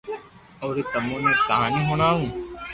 اوري 0.61 0.83
تمو 0.91 1.17
ني 1.23 1.33
ڪھاني 1.47 1.81
ھڻاوُ 1.89 2.23